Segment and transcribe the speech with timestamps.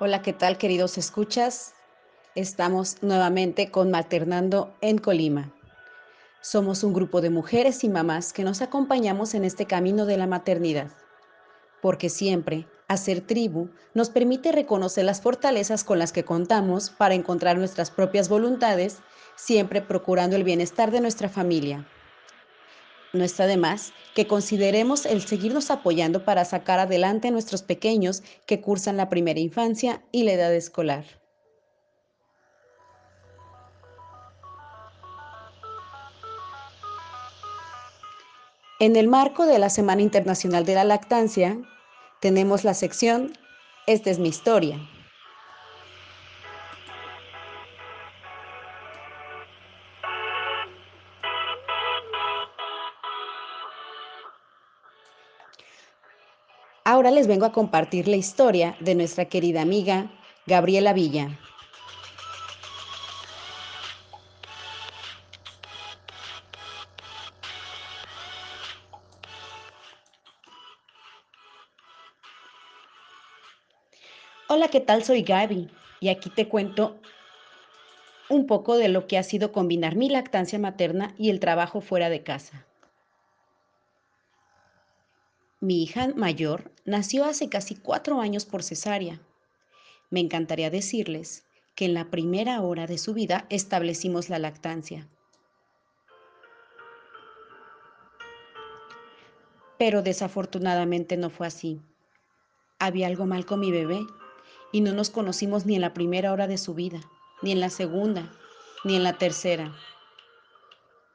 [0.00, 1.74] Hola, ¿qué tal queridos escuchas?
[2.36, 5.52] Estamos nuevamente con Maternando en Colima.
[6.40, 10.28] Somos un grupo de mujeres y mamás que nos acompañamos en este camino de la
[10.28, 10.92] maternidad,
[11.82, 17.58] porque siempre hacer tribu nos permite reconocer las fortalezas con las que contamos para encontrar
[17.58, 18.98] nuestras propias voluntades,
[19.34, 21.88] siempre procurando el bienestar de nuestra familia.
[23.12, 28.22] No está de más que consideremos el seguirnos apoyando para sacar adelante a nuestros pequeños
[28.46, 31.04] que cursan la primera infancia y la edad escolar.
[38.80, 41.58] En el marco de la Semana Internacional de la Lactancia,
[42.20, 43.32] tenemos la sección
[43.86, 44.78] Esta es mi historia.
[56.98, 60.10] Ahora les vengo a compartir la historia de nuestra querida amiga
[60.48, 61.28] Gabriela Villa.
[74.48, 75.04] Hola, ¿qué tal?
[75.04, 76.98] Soy Gaby y aquí te cuento
[78.28, 82.10] un poco de lo que ha sido combinar mi lactancia materna y el trabajo fuera
[82.10, 82.67] de casa.
[85.60, 89.20] Mi hija mayor nació hace casi cuatro años por cesárea.
[90.08, 95.08] Me encantaría decirles que en la primera hora de su vida establecimos la lactancia.
[99.78, 101.80] Pero desafortunadamente no fue así.
[102.78, 103.98] Había algo mal con mi bebé
[104.70, 107.00] y no nos conocimos ni en la primera hora de su vida,
[107.42, 108.30] ni en la segunda,
[108.84, 109.74] ni en la tercera.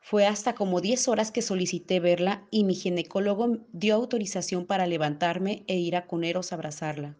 [0.00, 5.62] Fue hasta como 10 horas que solicité verla y mi ginecólogo dio autorización para levantarme
[5.66, 7.16] e ir a Coneros a abrazarla.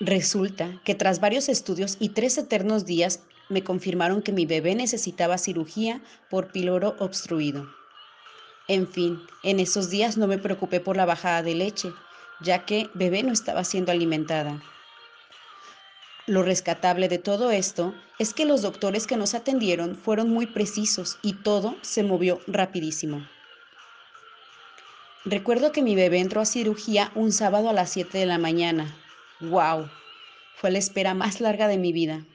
[0.00, 5.38] Resulta que tras varios estudios y tres eternos días me confirmaron que mi bebé necesitaba
[5.38, 7.66] cirugía por píloro obstruido.
[8.68, 11.92] En fin, en esos días no me preocupé por la bajada de leche,
[12.40, 14.60] ya que bebé no estaba siendo alimentada.
[16.26, 21.18] Lo rescatable de todo esto es que los doctores que nos atendieron fueron muy precisos
[21.22, 23.28] y todo se movió rapidísimo.
[25.24, 28.96] Recuerdo que mi bebé entró a cirugía un sábado a las 7 de la mañana.
[29.40, 29.88] ¡Wow!
[30.56, 32.26] Fue la espera más larga de mi vida.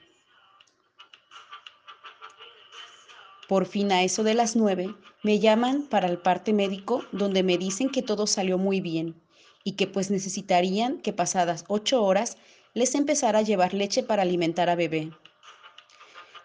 [3.50, 7.58] Por fin a eso de las 9 me llaman para el parte médico donde me
[7.58, 9.22] dicen que todo salió muy bien
[9.66, 12.38] y que pues necesitarían que pasadas 8 horas
[12.74, 15.12] les empezara a llevar leche para alimentar a bebé.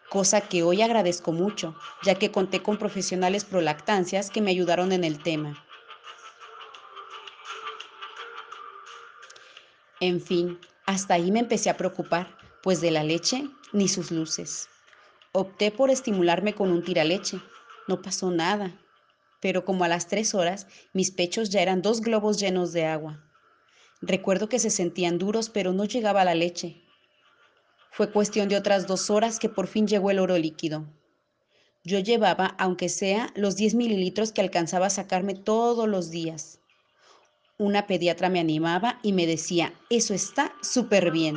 [0.09, 5.04] Cosa que hoy agradezco mucho, ya que conté con profesionales prolactancias que me ayudaron en
[5.04, 5.65] el tema.
[10.00, 14.69] En fin, hasta ahí me empecé a preocupar, pues de la leche ni sus luces.
[15.32, 17.41] Opté por estimularme con un tiraleche.
[17.88, 18.78] No pasó nada,
[19.41, 23.25] pero como a las tres horas mis pechos ya eran dos globos llenos de agua.
[24.02, 26.82] Recuerdo que se sentían duros, pero no llegaba la leche.
[27.90, 30.86] Fue cuestión de otras dos horas que por fin llegó el oro líquido.
[31.82, 36.58] Yo llevaba, aunque sea, los 10 mililitros que alcanzaba a sacarme todos los días.
[37.58, 41.36] Una pediatra me animaba y me decía, eso está súper bien.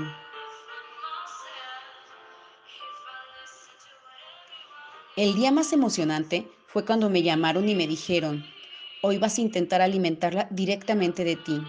[5.16, 8.44] El día más emocionante fue cuando me llamaron y me dijeron,
[9.02, 11.62] hoy vas a intentar alimentarla directamente de ti.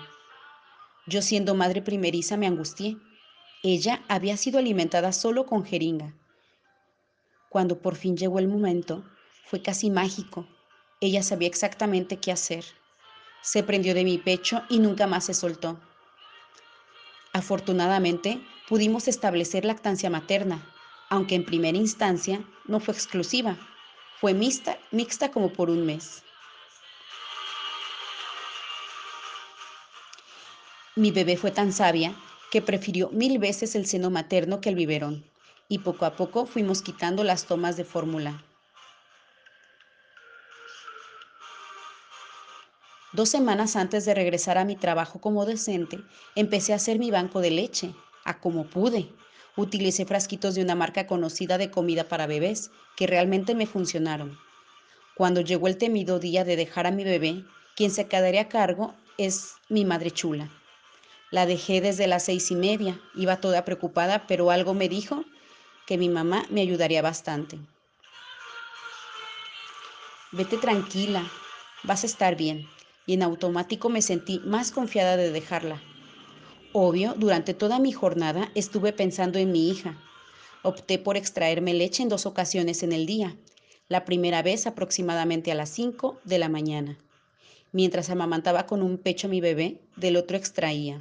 [1.06, 2.96] Yo siendo madre primeriza me angustié.
[3.62, 6.14] Ella había sido alimentada solo con jeringa.
[7.48, 9.04] Cuando por fin llegó el momento,
[9.44, 10.46] fue casi mágico.
[11.00, 12.64] Ella sabía exactamente qué hacer.
[13.42, 15.80] Se prendió de mi pecho y nunca más se soltó.
[17.32, 20.64] Afortunadamente, pudimos establecer lactancia materna,
[21.08, 23.56] aunque en primera instancia no fue exclusiva,
[24.20, 26.22] fue mixta, mixta como por un mes.
[31.00, 32.14] Mi bebé fue tan sabia
[32.50, 35.24] que prefirió mil veces el seno materno que el biberón,
[35.66, 38.44] y poco a poco fuimos quitando las tomas de fórmula.
[43.14, 46.00] Dos semanas antes de regresar a mi trabajo como docente,
[46.34, 47.94] empecé a hacer mi banco de leche,
[48.26, 49.08] a como pude.
[49.56, 54.38] Utilicé frasquitos de una marca conocida de comida para bebés, que realmente me funcionaron.
[55.14, 58.94] Cuando llegó el temido día de dejar a mi bebé, quien se quedaría a cargo
[59.16, 60.50] es mi madre chula.
[61.30, 63.00] La dejé desde las seis y media.
[63.14, 65.24] Iba toda preocupada, pero algo me dijo
[65.86, 67.58] que mi mamá me ayudaría bastante.
[70.32, 71.28] Vete tranquila,
[71.84, 72.68] vas a estar bien.
[73.06, 75.82] y en automático me sentí más confiada de dejarla.
[76.72, 79.98] Obvio, durante toda mi jornada estuve pensando en mi hija.
[80.62, 83.36] Opté por extraerme leche en dos ocasiones en el día,
[83.88, 86.98] la primera vez aproximadamente a las 5 de la mañana.
[87.72, 91.00] Mientras amamantaba con un pecho a mi bebé, del otro extraía.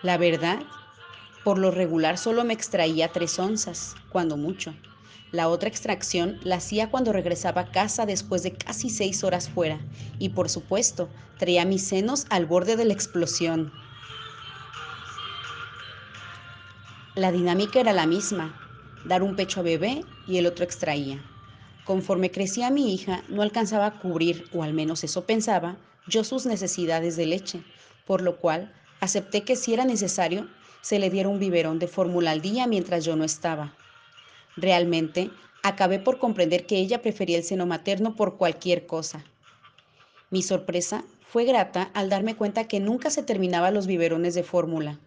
[0.00, 0.60] La verdad,
[1.42, 4.72] por lo regular solo me extraía tres onzas, cuando mucho.
[5.32, 9.80] La otra extracción la hacía cuando regresaba a casa después de casi seis horas fuera
[10.20, 13.72] y por supuesto traía mis senos al borde de la explosión.
[17.16, 18.56] La dinámica era la misma,
[19.04, 21.20] dar un pecho a bebé y el otro extraía.
[21.84, 26.46] Conforme crecía mi hija, no alcanzaba a cubrir, o al menos eso pensaba, yo sus
[26.46, 27.64] necesidades de leche,
[28.06, 30.48] por lo cual Acepté que si era necesario,
[30.80, 33.74] se le diera un biberón de fórmula al día mientras yo no estaba.
[34.56, 35.30] Realmente,
[35.62, 39.24] acabé por comprender que ella prefería el seno materno por cualquier cosa.
[40.30, 44.98] Mi sorpresa fue grata al darme cuenta que nunca se terminaban los biberones de fórmula.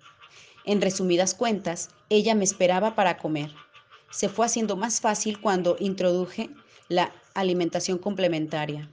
[0.66, 3.52] En resumidas cuentas, ella me esperaba para comer.
[4.12, 6.50] Se fue haciendo más fácil cuando introduje
[6.90, 8.90] la alimentación complementaria.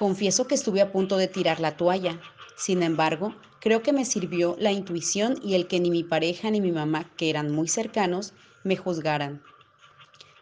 [0.00, 2.18] Confieso que estuve a punto de tirar la toalla.
[2.56, 6.62] Sin embargo, creo que me sirvió la intuición y el que ni mi pareja ni
[6.62, 8.32] mi mamá, que eran muy cercanos,
[8.64, 9.42] me juzgaran.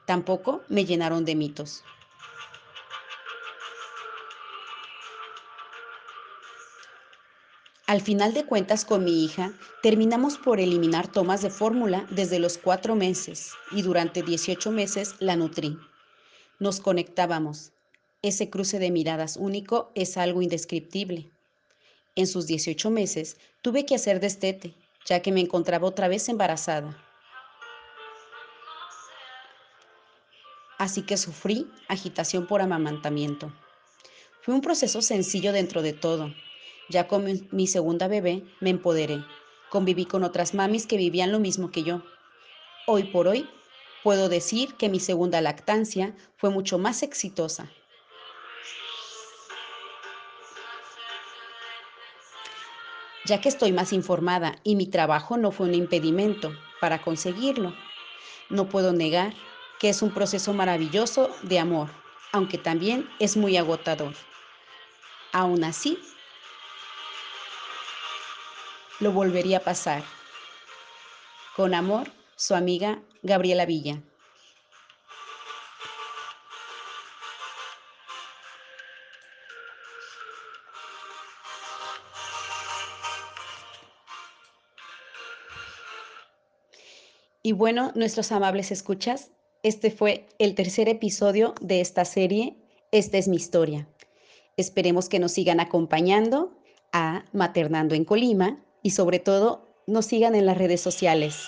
[0.06, 1.82] Tampoco me llenaron de mitos.
[7.88, 9.52] Al final de cuentas con mi hija,
[9.82, 15.34] terminamos por eliminar tomas de fórmula desde los cuatro meses y durante 18 meses la
[15.34, 15.76] nutrí.
[16.60, 17.72] Nos conectábamos,
[18.22, 21.30] ese cruce de miradas único es algo indescriptible.
[22.16, 24.74] En sus 18 meses tuve que hacer destete,
[25.06, 27.00] ya que me encontraba otra vez embarazada.
[30.78, 33.52] Así que sufrí agitación por amamantamiento.
[34.42, 36.34] Fue un proceso sencillo dentro de todo.
[36.88, 39.24] Ya con mi segunda bebé me empoderé.
[39.70, 42.02] Conviví con otras mamis que vivían lo mismo que yo.
[42.86, 43.48] Hoy por hoy
[44.02, 47.70] puedo decir que mi segunda lactancia fue mucho más exitosa
[53.28, 57.74] ya que estoy más informada y mi trabajo no fue un impedimento para conseguirlo.
[58.48, 59.34] No puedo negar
[59.78, 61.90] que es un proceso maravilloso de amor,
[62.32, 64.14] aunque también es muy agotador.
[65.32, 65.98] Aún así,
[68.98, 70.02] lo volvería a pasar.
[71.54, 74.00] Con amor, su amiga Gabriela Villa.
[87.48, 89.30] Y bueno, nuestros amables escuchas,
[89.62, 92.58] este fue el tercer episodio de esta serie,
[92.90, 93.88] Esta es mi historia.
[94.58, 96.52] Esperemos que nos sigan acompañando
[96.92, 101.38] a Maternando en Colima y sobre todo nos sigan en las redes sociales.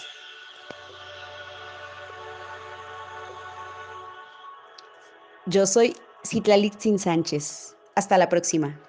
[5.45, 5.95] Yo soy
[6.27, 7.77] Citlalitzin Sánchez.
[7.95, 8.81] Hasta la próxima.